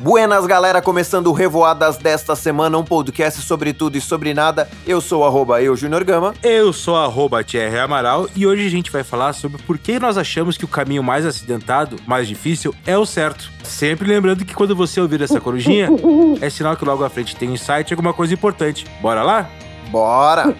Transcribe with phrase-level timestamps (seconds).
[0.00, 4.68] Buenas, galera, começando o Revoadas desta semana, um podcast sobre tudo e sobre nada.
[4.86, 6.34] Eu sou arroba eu, Junior Gama.
[6.40, 10.16] Eu sou arroba Thierry Amaral e hoje a gente vai falar sobre por que nós
[10.16, 13.50] achamos que o caminho mais acidentado, mais difícil, é o certo.
[13.64, 15.88] Sempre lembrando que quando você ouvir essa corujinha,
[16.40, 18.86] é sinal que logo à frente tem um insight, alguma coisa importante.
[19.02, 19.50] Bora lá?
[19.90, 20.54] Bora!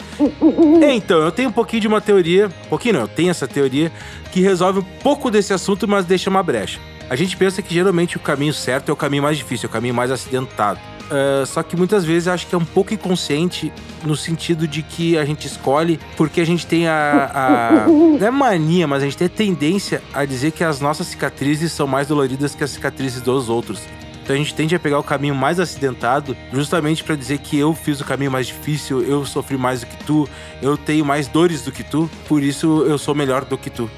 [0.90, 3.92] Então, eu tenho um pouquinho de uma teoria, um pouquinho não, eu tenho essa teoria
[4.32, 6.80] que resolve um pouco desse assunto, mas deixa uma brecha.
[7.10, 9.72] A gente pensa que geralmente o caminho certo é o caminho mais difícil, é o
[9.72, 10.78] caminho mais acidentado.
[11.08, 13.72] Uh, só que muitas vezes acho que é um pouco inconsciente
[14.04, 17.88] no sentido de que a gente escolhe porque a gente tem a, a.
[17.88, 21.72] Não é mania, mas a gente tem a tendência a dizer que as nossas cicatrizes
[21.72, 23.80] são mais doloridas que as cicatrizes dos outros.
[24.22, 27.72] Então a gente tende a pegar o caminho mais acidentado justamente para dizer que eu
[27.72, 30.28] fiz o caminho mais difícil, eu sofri mais do que tu,
[30.60, 33.90] eu tenho mais dores do que tu, por isso eu sou melhor do que tu.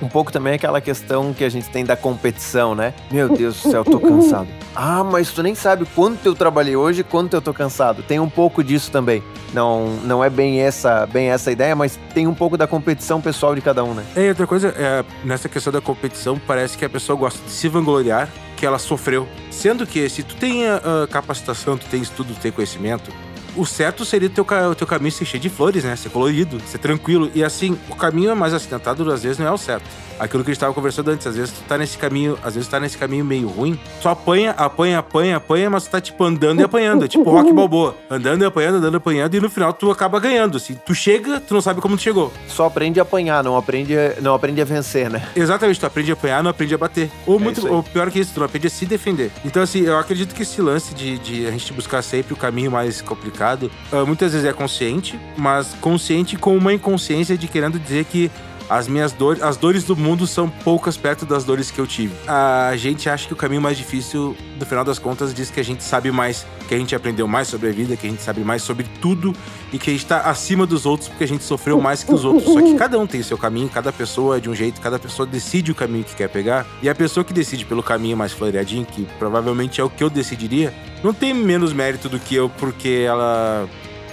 [0.00, 2.94] Um pouco também aquela questão que a gente tem da competição, né?
[3.10, 4.48] Meu Deus do céu, tô cansado.
[4.80, 8.00] Ah, mas tu nem sabe quanto eu trabalhei hoje, quanto eu tô cansado.
[8.00, 9.24] Tem um pouco disso também.
[9.52, 13.56] Não, não é bem essa, bem essa ideia, mas tem um pouco da competição pessoal
[13.56, 14.04] de cada um, né?
[14.14, 17.68] É, outra coisa, é, nessa questão da competição, parece que a pessoa gosta de se
[17.68, 19.26] vangloriar que ela sofreu.
[19.50, 23.12] Sendo que se tu tem uh, capacitação, tu tem estudo, tu tem conhecimento,
[23.58, 25.96] o certo seria o teu, o teu caminho ser cheio de flores, né?
[25.96, 27.30] Ser colorido, ser tranquilo.
[27.34, 29.84] E assim, o caminho é mais acidentado, às vezes não é o certo
[30.18, 31.26] aquilo que a gente tava conversando antes.
[31.26, 34.08] Às vezes tu tá nesse caminho, às vezes tu tá nesse caminho meio ruim, tu
[34.08, 37.04] apanha, apanha, apanha, apanha, mas tu tá tipo andando e apanhando.
[37.04, 37.94] É tipo rock balboa.
[38.10, 40.56] Andando e apanhando, andando e apanhando, e no final tu acaba ganhando.
[40.56, 42.32] Assim, tu chega, tu não sabe como tu chegou.
[42.48, 45.28] Só aprende a apanhar, não aprende, não aprende a vencer, né?
[45.36, 47.10] Exatamente, tu aprende a apanhar, não aprende a bater.
[47.26, 49.30] Ou é muito, ou pior que isso, tu não aprende a se defender.
[49.44, 52.70] Então, assim, eu acredito que esse lance de, de a gente buscar sempre o caminho
[52.70, 58.04] mais complicado, uh, muitas vezes é consciente, mas consciente com uma inconsciência de querendo dizer
[58.04, 58.30] que
[58.68, 62.14] as minhas dores, as dores do mundo são poucas perto das dores que eu tive.
[62.26, 65.64] A gente acha que o caminho mais difícil, no final das contas, diz que a
[65.64, 68.40] gente sabe mais, que a gente aprendeu mais sobre a vida, que a gente sabe
[68.40, 69.34] mais sobre tudo
[69.72, 72.24] e que a gente tá acima dos outros porque a gente sofreu mais que os
[72.24, 72.44] outros.
[72.44, 75.26] Só que cada um tem seu caminho, cada pessoa é de um jeito, cada pessoa
[75.26, 76.66] decide o caminho que quer pegar.
[76.82, 80.10] E a pessoa que decide pelo caminho mais floreadinho, que provavelmente é o que eu
[80.10, 83.68] decidiria, não tem menos mérito do que eu porque ela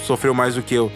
[0.05, 0.91] sofreu mais do que eu.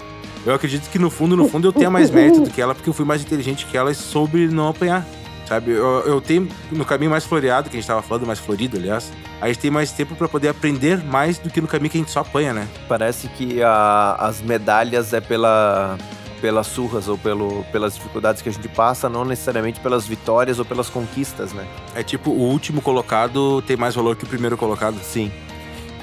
[0.50, 2.90] Eu acredito que no fundo, no fundo, eu tenha mais mérito do que ela, porque
[2.90, 5.06] eu fui mais inteligente que ela e soube não apanhar.
[5.48, 5.72] Sabe?
[5.72, 9.12] Eu, eu tenho no caminho mais floreado, que a gente tava falando, mais florido, aliás,
[9.40, 12.02] a gente tem mais tempo para poder aprender mais do que no caminho que a
[12.02, 12.68] gente só apanha, né?
[12.88, 15.98] Parece que a, as medalhas é pela
[16.42, 20.66] pelas surras ou pelo, pelas dificuldades que a gente passa, não necessariamente pelas vitórias ou
[20.66, 21.68] pelas conquistas, né?
[21.94, 24.98] É tipo, o último colocado tem mais valor que o primeiro colocado.
[25.04, 25.32] Sim.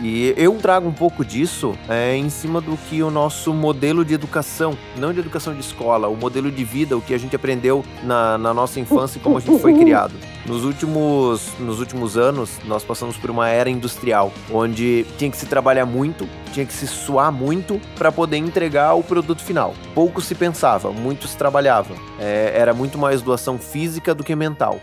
[0.01, 4.15] E eu trago um pouco disso é, em cima do que o nosso modelo de
[4.15, 7.85] educação, não de educação de escola, o modelo de vida, o que a gente aprendeu
[8.03, 10.15] na, na nossa infância e como a gente foi criado.
[10.45, 15.47] Nos últimos, nos últimos anos, nós passamos por uma era industrial, onde tinha que se
[15.47, 19.75] trabalhar muito, tinha que se suar muito para poder entregar o produto final.
[19.95, 21.95] Pouco se pensava, muito se trabalhava.
[22.21, 24.79] É, era muito mais doação física do que mental.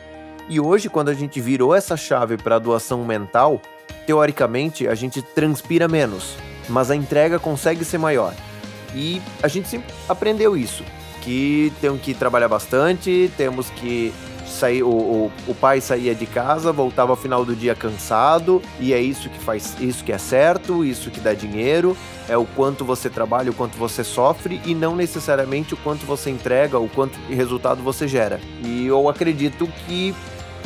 [0.50, 3.62] E hoje, quando a gente virou essa chave para doação mental,
[4.06, 6.36] teoricamente, a gente transpira menos,
[6.70, 8.34] mas a entrega consegue ser maior.
[8.96, 10.84] E a gente sempre aprendeu isso,
[11.22, 14.14] que temos que trabalhar bastante, temos que
[14.46, 18.94] sair, o, o, o, pai saía de casa, voltava ao final do dia cansado, e
[18.94, 21.98] é isso que faz, isso que é certo, isso que dá dinheiro,
[22.30, 26.30] é o quanto você trabalha, o quanto você sofre e não necessariamente o quanto você
[26.30, 28.40] entrega, o quanto resultado você gera.
[28.64, 30.14] E eu acredito que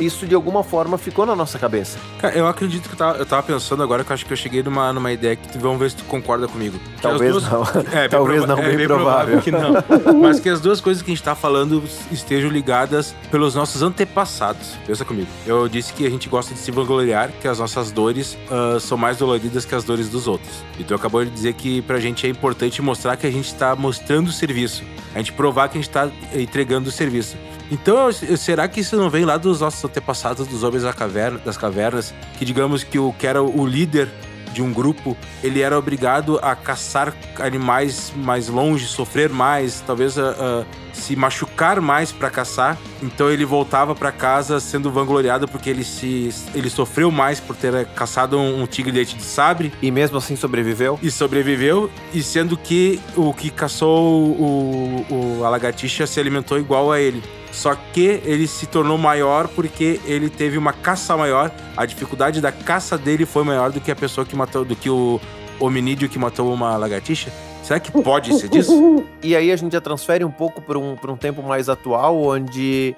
[0.00, 1.98] isso de alguma forma ficou na nossa cabeça.
[2.20, 4.36] Cara, eu acredito que eu tava, eu tava pensando agora que eu acho que eu
[4.36, 6.78] cheguei numa, numa ideia que vamos ver se tu concorda comigo.
[7.00, 7.62] Talvez duas, não.
[7.92, 9.40] É, Talvez não, é, bem, provável.
[9.40, 9.42] provável.
[9.42, 10.14] que não.
[10.20, 14.74] Mas que as duas coisas que a gente tá falando estejam ligadas pelos nossos antepassados.
[14.86, 15.28] Pensa comigo.
[15.46, 18.96] Eu disse que a gente gosta de se vangloriar, que as nossas dores uh, são
[18.96, 20.64] mais doloridas que as dores dos outros.
[20.78, 23.74] E tu acabou de dizer que pra gente é importante mostrar que a gente tá
[23.74, 24.82] mostrando o serviço.
[25.14, 27.36] A gente provar que a gente tá entregando o serviço.
[27.70, 31.56] Então, será que isso não vem lá dos nossos antepassados, dos homens da caverna, das
[31.56, 34.08] cavernas, que digamos que o que era o líder
[34.52, 40.22] de um grupo, ele era obrigado a caçar animais mais longe, sofrer mais, talvez uh,
[40.22, 42.76] uh, se machucar mais para caçar.
[43.02, 47.86] Então ele voltava para casa sendo vangloriado porque ele se ele sofreu mais por ter
[47.88, 50.98] caçado um, um tigre de leite de sabre e mesmo assim sobreviveu.
[51.02, 56.90] E sobreviveu e sendo que o que caçou o, o a lagartixa se alimentou igual
[56.90, 57.22] a ele.
[57.52, 61.50] Só que ele se tornou maior porque ele teve uma caça maior.
[61.76, 64.90] A dificuldade da caça dele foi maior do que a pessoa que matou, do que
[64.90, 65.20] o
[65.58, 67.32] hominídeo que matou uma lagartixa.
[67.62, 69.04] Será que pode ser disso?
[69.22, 72.94] E aí a gente já transfere um pouco para um, um tempo mais atual, onde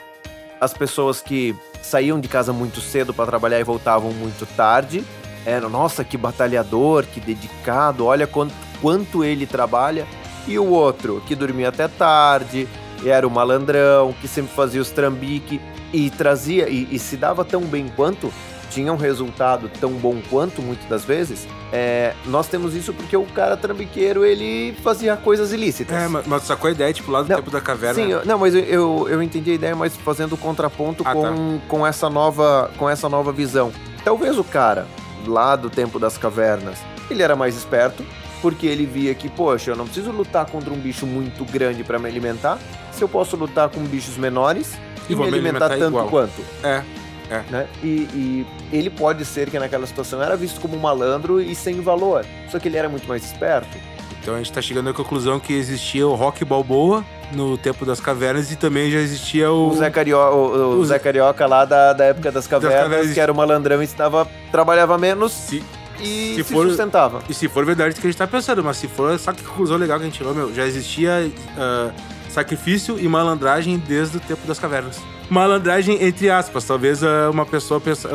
[0.61, 5.05] as pessoas que saíam de casa muito cedo para trabalhar e voltavam muito tarde
[5.44, 10.06] era, nossa, que batalhador, que dedicado, olha quanto, quanto ele trabalha.
[10.47, 12.69] E o outro, que dormia até tarde,
[13.08, 15.61] era o malandrão, que sempre fazia os trambique
[15.93, 18.32] e trazia, e, e se dava tão bem quanto,
[18.70, 23.25] tinha um resultado tão bom quanto, muitas das vezes, é, nós temos isso porque o
[23.26, 25.94] cara trambiqueiro, ele fazia coisas ilícitas.
[25.94, 27.94] É, mas, sacou a ideia, tipo, lá do não, tempo da caverna.
[27.94, 31.12] Sim, eu, não, mas eu, eu, eu, entendi a ideia, mas fazendo o contraponto ah,
[31.12, 31.32] com, tá.
[31.69, 33.73] com, essa nova, com essa nova visão.
[34.05, 34.87] Talvez o cara,
[35.26, 36.79] lá do tempo das cavernas,
[37.11, 38.05] ele era mais esperto,
[38.40, 41.98] porque ele via que, poxa, eu não preciso lutar contra um bicho muito grande para
[41.98, 42.58] me alimentar,
[42.92, 44.75] se eu posso lutar com bichos menores
[45.08, 46.08] e, e me alimentar, alimentar tanto igual.
[46.08, 46.42] quanto.
[46.62, 46.82] É.
[47.31, 47.44] É.
[47.48, 47.69] Né?
[47.82, 51.81] E, e, ele pode ser que naquela situação era visto como um malandro e sem
[51.81, 52.26] valor.
[52.50, 53.78] Só que ele era muito mais esperto.
[54.20, 58.00] Então a gente tá chegando à conclusão que existia o Rock Balboa no tempo das
[58.00, 59.69] cavernas e também já existia o.
[59.69, 63.14] O Zé, Carioca, o, o Zé Carioca lá da, da época das cavernas, das cavernas,
[63.14, 65.32] que era o malandrão e estava, trabalhava menos.
[65.32, 65.62] Se,
[66.02, 67.23] e se, se for, sustentava.
[67.29, 69.76] E se for verdade que a gente tá pensando, mas se for, sabe que conclusão
[69.76, 70.55] legal que a gente tirou, meu?
[70.55, 71.93] Já existia uh,
[72.29, 75.00] sacrifício e malandragem desde o tempo das cavernas
[75.31, 76.64] malandragem entre aspas.
[76.64, 78.11] Talvez eh, uma pessoa pensa,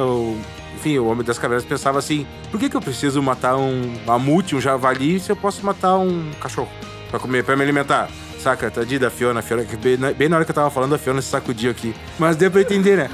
[0.75, 4.55] enfim, o homem das cavernas pensava assim: por que, que eu preciso matar um mamute,
[4.55, 6.69] um javali, se eu posso matar um cachorro
[7.09, 8.09] para comer, para me alimentar?
[8.39, 8.69] Saca?
[8.69, 11.21] Tadinha da Fiona, a Fiona, bem, bem na hora que eu tava falando, a Fiona
[11.21, 11.95] se sacudiu aqui.
[12.19, 13.09] Mas deu pra entender, né?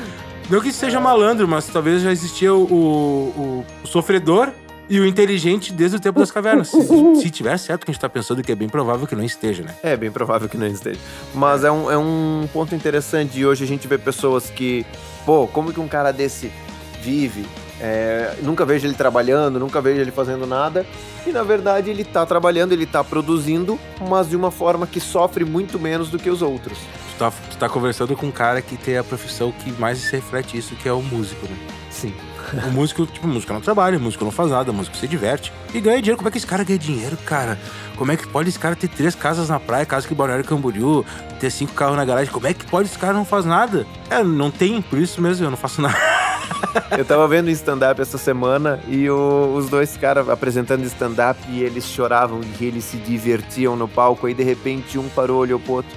[0.50, 4.50] Não que seja malandro, mas talvez já existia o, o, o sofredor
[4.92, 6.68] e o inteligente desde o tempo das cavernas.
[6.68, 9.24] Se, se tiver certo que a gente tá pensando que é bem provável que não
[9.24, 9.74] esteja, né?
[9.82, 11.00] É bem provável que não esteja.
[11.34, 14.86] Mas é um, é um ponto interessante e hoje a gente vê pessoas que,
[15.26, 16.52] pô, como que um cara desse
[17.02, 17.46] vive?
[17.80, 20.86] É, nunca vejo ele trabalhando, nunca vejo ele fazendo nada.
[21.26, 23.80] E na verdade ele tá trabalhando, ele tá produzindo,
[24.10, 26.78] mas de uma forma que sofre muito menos do que os outros.
[27.14, 30.58] Tu tá, tu tá conversando com um cara que tem a profissão que mais reflete
[30.58, 31.56] isso, que é o músico, né?
[31.90, 32.14] Sim.
[32.68, 35.80] O músico, tipo, o músico não trabalha, músico não faz nada, músico se diverte e
[35.80, 36.18] ganha dinheiro.
[36.18, 37.58] Como é que esse cara ganha dinheiro, cara?
[37.96, 41.06] Como é que pode esse cara ter três casas na praia, casa que Balneário Camboriú,
[41.40, 42.32] ter cinco carros na garagem?
[42.34, 43.86] Como é que pode esse cara não faz nada?
[44.10, 45.98] É, não tem, por isso mesmo eu não faço nada.
[46.98, 51.86] Eu tava vendo stand-up essa semana e o, os dois caras apresentando stand-up e eles
[51.86, 54.28] choravam e eles se divertiam no palco.
[54.28, 55.92] Aí de repente um parou, olhou pro outro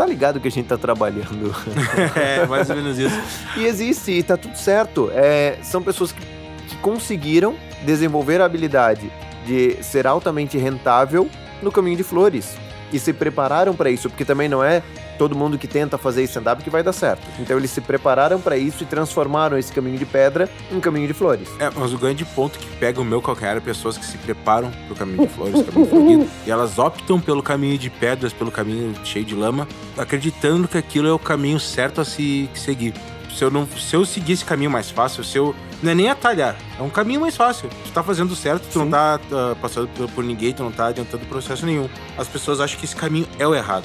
[0.00, 1.54] tá ligado que a gente tá trabalhando.
[2.16, 3.14] é, mais ou menos isso.
[3.54, 5.10] e existe, e tá tudo certo.
[5.12, 6.22] É, são pessoas que,
[6.68, 7.54] que conseguiram
[7.84, 9.12] desenvolver a habilidade
[9.46, 11.28] de ser altamente rentável
[11.62, 12.56] no caminho de flores.
[12.90, 14.82] E se prepararam para isso, porque também não é
[15.20, 17.20] todo mundo que tenta fazer stand-up que vai dar certo.
[17.38, 21.12] Então eles se prepararam para isso e transformaram esse caminho de pedra em caminho de
[21.12, 21.46] flores.
[21.58, 24.70] É, mas o grande ponto que pega o meu calcanhar é pessoas que se preparam
[24.86, 28.94] pro caminho de flores, caminho florido, e elas optam pelo caminho de pedras, pelo caminho
[29.04, 29.68] cheio de lama,
[29.98, 32.94] acreditando que aquilo é o caminho certo a se seguir.
[33.36, 35.54] Se eu, não, se eu seguir esse caminho mais fácil, se eu.
[35.82, 37.68] Não é nem atalhar, é um caminho mais fácil.
[37.84, 38.78] Tu tá fazendo certo, tu Sim.
[38.80, 41.88] não tá uh, passando por, por ninguém, tu não tá adiantando processo nenhum.
[42.16, 43.84] As pessoas acham que esse caminho é o errado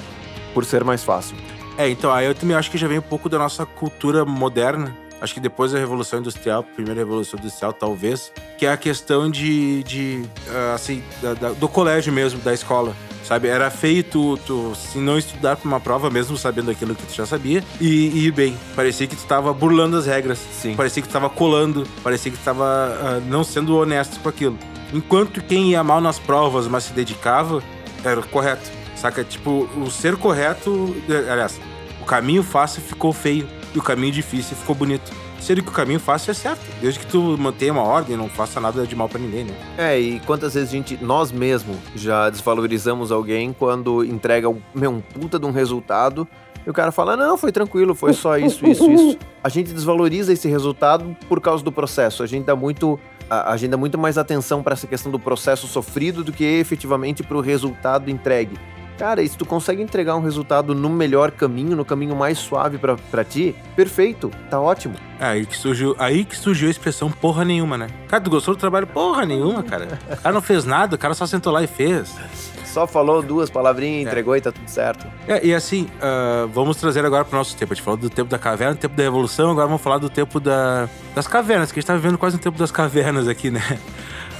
[0.55, 1.35] por ser mais fácil.
[1.77, 4.95] É, então, aí eu também acho que já vem um pouco da nossa cultura moderna.
[5.19, 9.83] Acho que depois da Revolução Industrial, primeira Revolução Industrial, talvez, que é a questão de,
[9.83, 12.95] de uh, assim, da, da, do colégio mesmo, da escola.
[13.23, 17.07] Sabe, era feio tu, tu se não estudar para uma prova, mesmo sabendo aquilo que
[17.07, 18.55] tu já sabia, e, e ir bem.
[18.75, 20.37] Parecia que tu tava burlando as regras.
[20.37, 20.75] Sim.
[20.75, 24.57] Parecia que tu tava colando, parecia que tu tava uh, não sendo honesto com aquilo.
[24.93, 27.63] Enquanto quem ia mal nas provas, mas se dedicava,
[28.03, 28.84] era correto.
[28.95, 29.23] Saca?
[29.23, 30.95] Tipo, o ser correto.
[31.09, 31.59] Eh, aliás,
[32.01, 35.11] o caminho fácil ficou feio e o caminho difícil ficou bonito.
[35.39, 38.59] Sendo que o caminho fácil é certo, desde que tu mantenha uma ordem, não faça
[38.59, 39.53] nada de mal para ninguém, né?
[39.77, 45.01] É, e quantas vezes a gente, nós mesmos, já desvalorizamos alguém quando entrega meu, um
[45.01, 46.27] puta de um resultado
[46.65, 49.17] e o cara fala: não, foi tranquilo, foi só isso, isso, isso.
[49.43, 52.23] A gente desvaloriza esse resultado por causa do processo.
[52.23, 52.99] A gente dá muito
[53.29, 56.43] a, a gente dá muito mais atenção para essa questão do processo sofrido do que
[56.43, 58.57] efetivamente para o resultado entregue.
[58.97, 62.77] Cara, e se tu consegue entregar um resultado no melhor caminho, no caminho mais suave
[62.77, 64.95] para ti, perfeito, tá ótimo.
[65.19, 67.87] É aí que surgiu, aí que surgiu a expressão porra nenhuma, né?
[68.07, 68.87] Cara, tu gostou do trabalho?
[68.87, 69.99] Porra nenhuma, cara.
[70.09, 72.15] O cara não fez nada, o cara só sentou lá e fez.
[72.63, 74.09] Só falou duas palavrinhas, é.
[74.09, 74.37] entregou é.
[74.37, 75.07] e tá tudo certo.
[75.27, 77.73] É, e assim, uh, vamos trazer agora pro nosso tempo.
[77.73, 80.09] A gente falou do tempo da caverna, do tempo da revolução, agora vamos falar do
[80.09, 83.49] tempo da, das cavernas, que a gente tá vivendo quase o tempo das cavernas aqui,
[83.49, 83.61] né?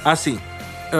[0.04, 0.38] Assim,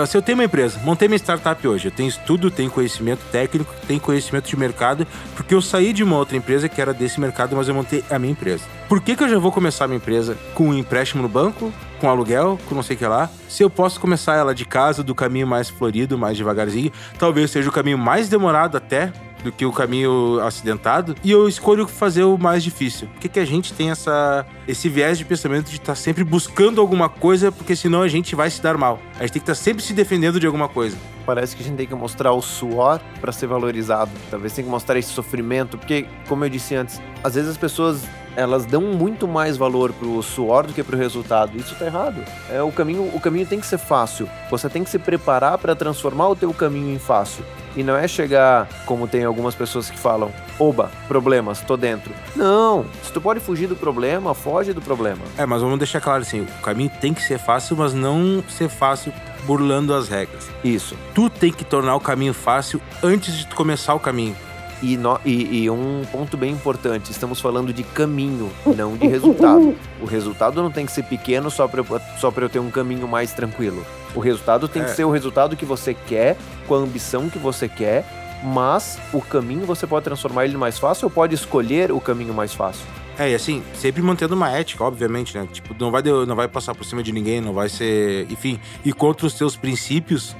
[0.06, 3.72] se eu tenho uma empresa, montei minha startup hoje, eu tenho estudo, tenho conhecimento técnico,
[3.86, 7.56] tenho conhecimento de mercado, porque eu saí de uma outra empresa que era desse mercado,
[7.56, 8.64] mas eu montei a minha empresa.
[8.88, 11.72] Por que, que eu já vou começar a minha empresa com um empréstimo no banco,
[12.00, 15.02] com aluguel, com não sei o que lá, se eu posso começar ela de casa,
[15.02, 19.12] do caminho mais florido, mais devagarzinho, talvez seja o caminho mais demorado até,
[19.42, 23.08] do que o caminho acidentado e eu escolho fazer o mais difícil.
[23.08, 26.24] Por que, que a gente tem essa, esse viés de pensamento de estar tá sempre
[26.24, 29.00] buscando alguma coisa, porque senão a gente vai se dar mal.
[29.18, 30.96] A gente tem que estar tá sempre se defendendo de alguma coisa.
[31.26, 34.12] Parece que a gente tem que mostrar o suor para ser valorizado.
[34.30, 38.04] Talvez tem que mostrar esse sofrimento, porque, como eu disse antes, às vezes as pessoas
[38.36, 41.56] elas dão muito mais valor pro suor do que pro resultado.
[41.56, 42.22] Isso tá errado.
[42.50, 44.28] É o caminho, o caminho tem que ser fácil.
[44.50, 47.44] Você tem que se preparar para transformar o teu caminho em fácil.
[47.74, 52.12] E não é chegar, como tem algumas pessoas que falam, oba, problemas, tô dentro.
[52.34, 55.20] Não, se tu pode fugir do problema, foge do problema.
[55.36, 58.70] É, mas vamos deixar claro assim, o caminho tem que ser fácil, mas não ser
[58.70, 59.12] fácil
[59.46, 60.48] burlando as regras.
[60.64, 60.96] Isso.
[61.14, 64.36] Tu tem que tornar o caminho fácil antes de tu começar o caminho.
[64.82, 69.74] E, no, e, e, um ponto bem importante: estamos falando de caminho, não de resultado.
[70.02, 71.82] O resultado não tem que ser pequeno só para
[72.18, 73.84] só eu ter um caminho mais tranquilo.
[74.14, 74.84] O resultado tem é.
[74.84, 76.36] que ser o resultado que você quer,
[76.66, 78.04] com a ambição que você quer,
[78.42, 82.52] mas o caminho você pode transformar ele mais fácil ou pode escolher o caminho mais
[82.52, 82.84] fácil.
[83.18, 85.48] É, e assim, sempre mantendo uma ética, obviamente, né?
[85.50, 88.30] Tipo, não vai, não vai passar por cima de ninguém, não vai ser.
[88.30, 90.36] Enfim, e contra os teus princípios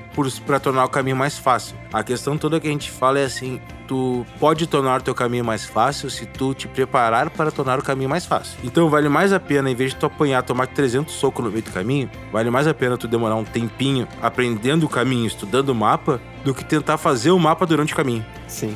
[0.46, 1.76] para tornar o caminho mais fácil.
[1.92, 5.44] A questão toda que a gente fala é assim: tu pode tornar o teu caminho
[5.44, 8.58] mais fácil se tu te preparar para tornar o caminho mais fácil.
[8.62, 11.62] Então vale mais a pena, em vez de tu apanhar, tomar 300 socos no meio
[11.62, 15.74] do caminho, vale mais a pena tu demorar um tempinho aprendendo o caminho, estudando o
[15.74, 18.24] mapa, do que tentar fazer o mapa durante o caminho.
[18.46, 18.74] Sim.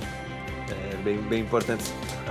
[0.71, 1.85] É bem, bem importante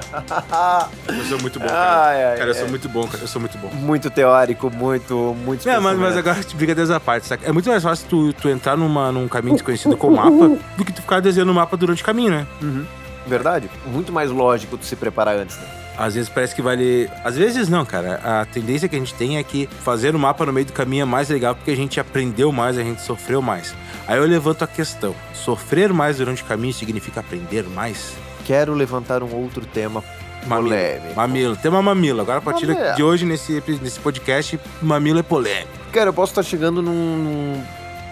[1.07, 2.07] eu sou muito bom, cara.
[2.07, 3.23] Ai, ai, cara, eu sou muito bom, cara.
[3.23, 3.69] Eu sou muito bom.
[3.69, 7.47] Muito teórico, muito, muito É, mas, mas agora, brincadeiras à parte, saca?
[7.47, 10.85] É muito mais fácil tu, tu entrar numa, num caminho desconhecido com o mapa do
[10.85, 12.47] que tu ficar desenhando o mapa durante o caminho, né?
[12.61, 12.85] Uhum.
[13.27, 13.69] Verdade.
[13.85, 15.65] Muito mais lógico tu se preparar antes, né?
[15.97, 17.09] Às vezes parece que vale.
[17.25, 18.21] Às vezes não, cara.
[18.23, 21.01] A tendência que a gente tem é que fazer o mapa no meio do caminho
[21.01, 23.75] é mais legal porque a gente aprendeu mais, a gente sofreu mais.
[24.07, 28.13] Aí eu levanto a questão: sofrer mais durante o caminho significa aprender mais?
[28.49, 30.03] Quero levantar um outro tema
[30.47, 30.69] Mamilo.
[30.69, 31.15] polêmico.
[31.15, 32.21] Mamilo, tema mamilo.
[32.21, 32.95] Agora, a partir mamilo.
[32.95, 35.69] de hoje, nesse, nesse podcast, mamilo é polêmico.
[35.93, 37.61] Cara, eu posso estar chegando num,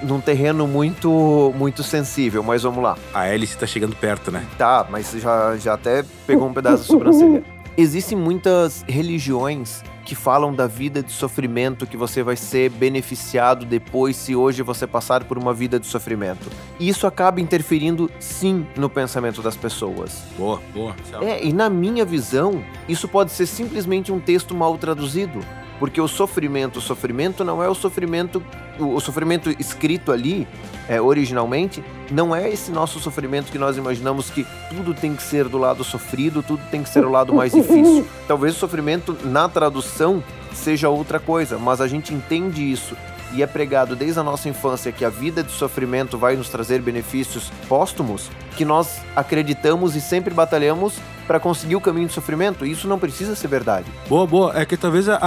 [0.03, 2.95] num, terreno muito muito sensível, mas vamos lá.
[3.15, 4.45] A hélice tá chegando perto, né?
[4.59, 7.43] Tá, mas já, já até pegou um pedaço da sobrancelha.
[7.79, 14.15] Existem muitas religiões que falam da vida de sofrimento que você vai ser beneficiado depois
[14.15, 16.49] se hoje você passar por uma vida de sofrimento.
[16.79, 20.23] E isso acaba interferindo sim no pensamento das pessoas.
[20.35, 20.95] Boa, boa.
[21.21, 25.39] É, e na minha visão, isso pode ser simplesmente um texto mal traduzido.
[25.79, 28.43] Porque o sofrimento, o sofrimento não é o sofrimento,
[28.79, 30.47] o sofrimento escrito ali,
[30.89, 35.47] é, originalmente, não é esse nosso sofrimento que nós imaginamos que tudo tem que ser
[35.47, 38.07] do lado sofrido, tudo tem que ser o lado mais difícil.
[38.27, 42.95] Talvez o sofrimento na tradução seja outra coisa, mas a gente entende isso
[43.33, 46.81] e é pregado desde a nossa infância que a vida de sofrimento vai nos trazer
[46.81, 52.87] benefícios póstumos, que nós acreditamos e sempre batalhamos para conseguir o caminho de sofrimento, isso
[52.87, 53.85] não precisa ser verdade.
[54.07, 54.59] Boa, boa.
[54.59, 55.19] É que talvez a,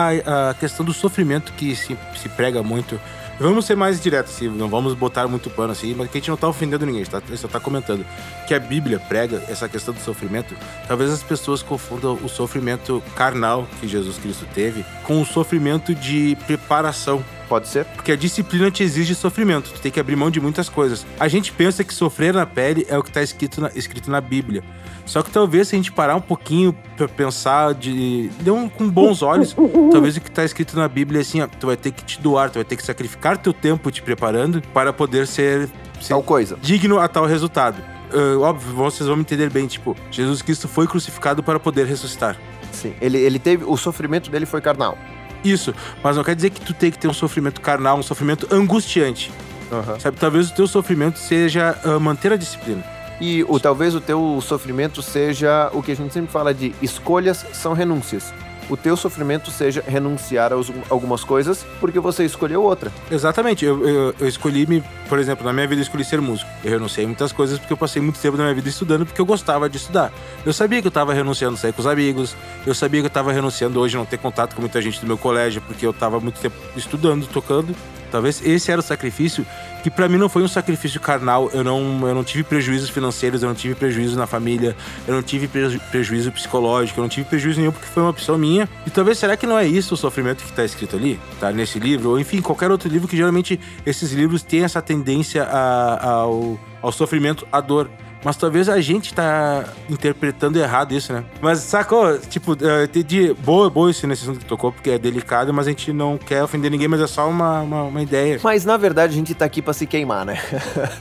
[0.50, 2.99] a questão do sofrimento que se, se prega muito
[3.40, 6.28] Vamos ser mais diretos, assim, não vamos botar muito pano assim, mas que a gente
[6.28, 8.04] não tá ofendendo ninguém, tá, a gente só tá comentando.
[8.47, 10.54] Que a Bíblia prega essa questão do sofrimento,
[10.87, 16.37] talvez as pessoas confundam o sofrimento carnal que Jesus Cristo teve com o sofrimento de
[16.47, 17.85] preparação Pode ser.
[17.85, 19.73] Porque a disciplina te exige sofrimento.
[19.73, 21.04] Tu tem que abrir mão de muitas coisas.
[21.19, 24.21] A gente pensa que sofrer na pele é o que está escrito na, escrito na
[24.21, 24.62] Bíblia.
[25.04, 28.88] Só que talvez se a gente parar um pouquinho para pensar de, de um, com
[28.88, 29.57] bons olhos,
[29.90, 32.21] talvez o que está escrito na Bíblia é assim, ó, tu vai ter que te
[32.21, 35.69] doar, tu vai ter que sacrificar teu tempo te preparando para poder ser,
[36.00, 36.57] ser tal coisa.
[36.62, 37.83] digno a tal resultado.
[38.14, 42.37] Uh, óbvio, vocês vão me entender bem, tipo, Jesus Cristo foi crucificado para poder ressuscitar.
[42.71, 44.97] Sim, ele, ele teve, o sofrimento dele foi carnal.
[45.44, 48.47] Isso, mas não quer dizer que tu tem que ter um sofrimento carnal, um sofrimento
[48.50, 49.32] angustiante.
[49.70, 50.00] Uhum.
[50.00, 52.82] Sabe, talvez o teu sofrimento seja uh, manter a disciplina.
[53.20, 57.44] E o, talvez o teu sofrimento seja o que a gente sempre fala de escolhas
[57.52, 58.32] são renúncias
[58.70, 60.56] o teu sofrimento seja renunciar a
[60.88, 62.90] algumas coisas porque você escolheu outra.
[63.10, 63.64] Exatamente.
[63.64, 66.48] Eu, eu, eu escolhi me, por exemplo, na minha vida eu escolhi ser músico.
[66.64, 69.26] Eu renunciei muitas coisas porque eu passei muito tempo da minha vida estudando porque eu
[69.26, 70.12] gostava de estudar.
[70.46, 73.08] Eu sabia que eu estava renunciando a sair com os amigos, eu sabia que eu
[73.08, 76.20] estava renunciando hoje não ter contato com muita gente do meu colégio porque eu estava
[76.20, 77.74] muito tempo estudando, tocando.
[78.10, 79.46] Talvez esse era o sacrifício
[79.82, 81.50] que para mim não foi um sacrifício carnal.
[81.52, 84.76] Eu não, eu não tive prejuízos financeiros, eu não tive prejuízo na família,
[85.06, 85.48] eu não tive
[85.90, 88.68] prejuízo psicológico, eu não tive prejuízo nenhum porque foi uma opção minha.
[88.86, 91.78] E talvez será que não é isso o sofrimento que tá escrito ali, tá nesse
[91.78, 96.58] livro ou enfim qualquer outro livro que geralmente esses livros têm essa tendência a, ao,
[96.82, 97.90] ao sofrimento, à dor.
[98.24, 101.24] Mas talvez a gente tá interpretando errado isso, né?
[101.40, 102.18] Mas sacou?
[102.18, 103.34] Tipo, eu entendi.
[103.44, 106.42] Boa, boa isso nesse assunto que tocou, porque é delicado, mas a gente não quer
[106.42, 108.38] ofender ninguém, mas é só uma, uma, uma ideia.
[108.42, 110.38] Mas na verdade a gente tá aqui pra se queimar, né?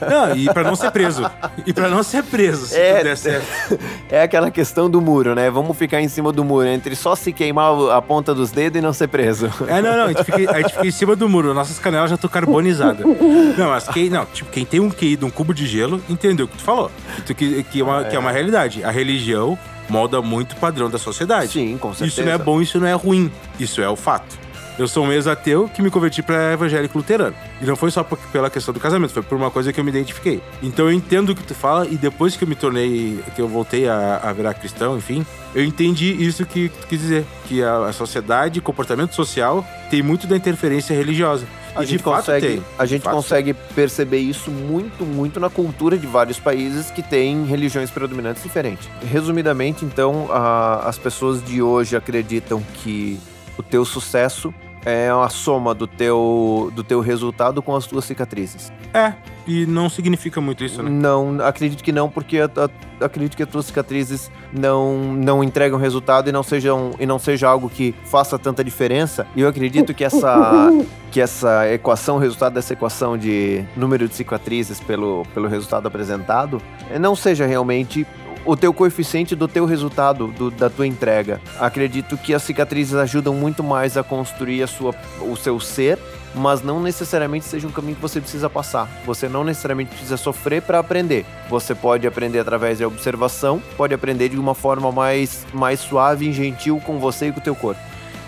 [0.08, 1.30] Não, e pra não ser preso.
[1.66, 3.02] E pra não ser preso, se É.
[3.04, 3.46] der certo.
[4.10, 5.48] É aquela questão do muro, né?
[5.50, 8.82] Vamos ficar em cima do muro, entre só se queimar a ponta dos dedos e
[8.82, 9.50] não ser preso.
[9.68, 12.10] É, não, não, a gente, fica, a gente fica em cima do muro, nossas canelas
[12.10, 13.04] já estão carbonizadas.
[13.56, 16.46] Não, mas quem, não, tipo, quem tem um QI de um cubo de gelo, entendeu
[16.46, 16.90] o que tu falou.
[17.36, 18.84] Que, que, é, uma, que é uma realidade.
[18.84, 21.52] A religião molda muito o padrão da sociedade.
[21.52, 22.20] Sim, com certeza.
[22.20, 23.30] Isso não é bom, isso não é ruim.
[23.58, 24.38] Isso é o fato.
[24.78, 27.36] Eu sou um ex-ateu que me converti para evangélico luterano.
[27.60, 29.90] E não foi só pela questão do casamento, foi por uma coisa que eu me
[29.90, 30.40] identifiquei.
[30.62, 33.46] Então eu entendo o que tu fala e depois que eu me tornei, que eu
[33.46, 37.26] voltei a, a virar cristão, enfim, eu entendi isso que tu quis dizer.
[37.46, 41.44] Que a, a sociedade, o comportamento social tem muito da interferência religiosa.
[41.80, 42.64] A gente, consegue, tem.
[42.78, 47.44] a gente fato consegue perceber isso muito, muito na cultura de vários países que têm
[47.44, 48.88] religiões predominantes diferentes.
[49.10, 53.18] Resumidamente, então, a- as pessoas de hoje acreditam que
[53.58, 54.52] o teu sucesso
[54.84, 58.72] é a soma do teu, do teu resultado com as tuas cicatrizes.
[58.92, 59.12] É,
[59.46, 60.90] e não significa muito isso, né?
[60.90, 65.78] Não, acredito que não, porque a- a- acredito que as tuas cicatrizes não, não entregam
[65.78, 69.26] resultado e não, sejam, e não seja algo que faça tanta diferença.
[69.36, 70.70] E eu acredito que essa,
[71.10, 76.60] que essa equação, o resultado dessa equação de número de cicatrizes pelo, pelo resultado apresentado,
[76.90, 78.04] eh, não seja realmente
[78.44, 81.40] o teu coeficiente do teu resultado, do- da tua entrega.
[81.60, 85.98] Acredito que as cicatrizes ajudam muito mais a construir a sua, o seu ser
[86.34, 88.88] mas não necessariamente seja um caminho que você precisa passar.
[89.04, 91.24] Você não necessariamente precisa sofrer para aprender.
[91.48, 96.32] Você pode aprender através da observação, pode aprender de uma forma mais, mais suave e
[96.32, 97.80] gentil com você e com o teu corpo.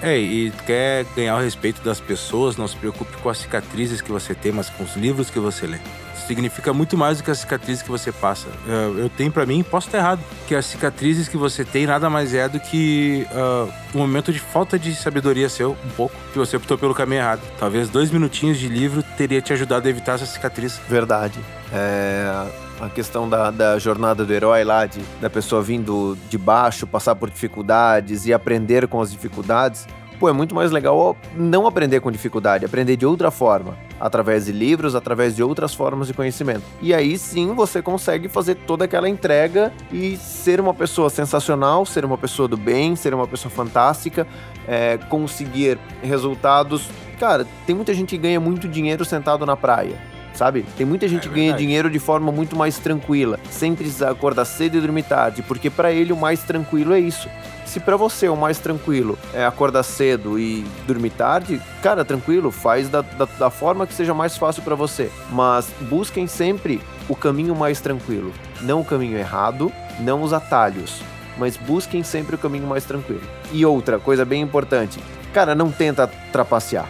[0.03, 4.11] É, e quer ganhar o respeito das pessoas, não se preocupe com as cicatrizes que
[4.11, 5.79] você tem, mas com os livros que você lê.
[6.27, 8.49] Significa muito mais do que as cicatrizes que você passa.
[8.67, 12.09] Eu eu tenho pra mim, posso estar errado, que as cicatrizes que você tem nada
[12.09, 16.39] mais é do que ah, um momento de falta de sabedoria seu, um pouco, que
[16.39, 17.41] você optou pelo caminho errado.
[17.59, 20.81] Talvez dois minutinhos de livro teria te ajudado a evitar essa cicatriz.
[20.89, 21.39] Verdade.
[21.73, 22.47] É,
[22.81, 27.15] a questão da, da jornada do herói lá, de, da pessoa vindo de baixo, passar
[27.15, 29.87] por dificuldades e aprender com as dificuldades.
[30.23, 34.53] Pô, é muito mais legal não aprender com dificuldade, aprender de outra forma, através de
[34.53, 36.63] livros, através de outras formas de conhecimento.
[36.81, 42.05] E aí sim você consegue fazer toda aquela entrega e ser uma pessoa sensacional, ser
[42.05, 44.25] uma pessoa do bem, ser uma pessoa fantástica,
[44.69, 46.89] é, conseguir resultados.
[47.19, 50.65] Cara, tem muita gente que ganha muito dinheiro sentado na praia sabe?
[50.77, 54.45] Tem muita gente É que ganha dinheiro de forma muito mais tranquila, sem precisar acordar
[54.45, 57.29] cedo e dormir tarde, porque pra ele o mais tranquilo é isso.
[57.65, 62.89] Se pra você o mais tranquilo é acordar cedo e dormir tarde, cara, tranquilo, faz
[62.89, 65.11] da, da, da forma que seja mais fácil pra você.
[65.31, 71.01] Mas busquem sempre o caminho mais tranquilo, não o caminho errado, não os atalhos,
[71.39, 73.23] mas busquem sempre o caminho mais tranquilo.
[73.51, 74.99] E outra coisa bem importante,
[75.33, 76.89] cara, não tenta trapacear.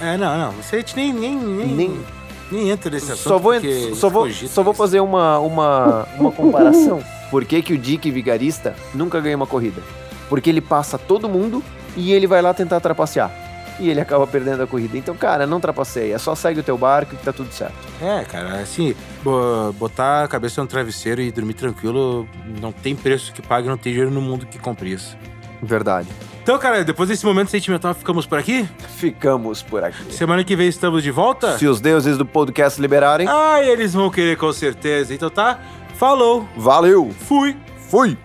[0.00, 0.52] É, não, não.
[0.52, 2.00] Você nem, nem, nem, Nem-
[2.52, 3.28] nem entra nesse assunto.
[3.28, 3.54] Só vou,
[3.94, 7.02] só vou, só vou fazer uma, uma, uma comparação.
[7.30, 9.82] Por que, que o Dick Vigarista nunca ganha uma corrida?
[10.28, 11.62] Porque ele passa todo mundo
[11.96, 13.30] e ele vai lá tentar trapacear.
[13.80, 14.96] E ele acaba perdendo a corrida.
[14.98, 16.18] Então, cara, não trapaceia.
[16.18, 17.74] Só segue o teu barco que tá tudo certo.
[18.02, 22.28] É, cara, assim, bo- botar a cabeça no travesseiro e dormir tranquilo
[22.60, 25.16] não tem preço que pague, não tem dinheiro no mundo que compre isso.
[25.62, 26.08] Verdade.
[26.42, 28.68] Então, cara, depois desse momento sentimental, ficamos por aqui.
[28.96, 30.12] Ficamos por aqui.
[30.12, 31.56] Semana que vem estamos de volta.
[31.56, 35.14] Se os deuses do podcast liberarem, Ah, eles vão querer com certeza.
[35.14, 35.60] Então tá,
[35.94, 37.10] falou, valeu!
[37.20, 37.56] fui.
[37.88, 38.18] Fui!